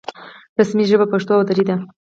رسمي 0.59 0.83
ژبې 0.89 1.05
پښتو 1.13 1.31
او 1.37 1.43
دري 1.49 1.63
دي 1.67 1.75